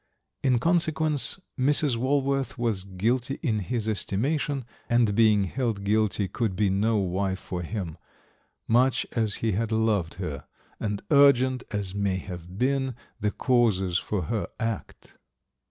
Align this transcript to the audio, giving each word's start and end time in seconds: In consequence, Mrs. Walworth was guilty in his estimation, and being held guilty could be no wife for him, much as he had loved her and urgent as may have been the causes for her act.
In 0.41 0.57
consequence, 0.57 1.39
Mrs. 1.59 1.95
Walworth 1.95 2.57
was 2.57 2.85
guilty 2.85 3.37
in 3.43 3.59
his 3.59 3.87
estimation, 3.87 4.65
and 4.89 5.13
being 5.13 5.43
held 5.43 5.83
guilty 5.83 6.27
could 6.27 6.55
be 6.55 6.71
no 6.71 6.97
wife 6.97 7.37
for 7.37 7.61
him, 7.61 7.99
much 8.67 9.05
as 9.11 9.35
he 9.45 9.51
had 9.51 9.71
loved 9.71 10.15
her 10.15 10.47
and 10.79 11.03
urgent 11.11 11.63
as 11.69 11.93
may 11.93 12.17
have 12.17 12.57
been 12.57 12.95
the 13.19 13.29
causes 13.29 13.99
for 13.99 14.23
her 14.23 14.47
act. 14.59 15.13